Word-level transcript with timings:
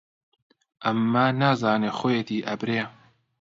ئەمما 0.85 1.25
نازانێ 1.41 1.91
خۆیەتی 1.97 2.45
ئەبرێ 2.47 2.79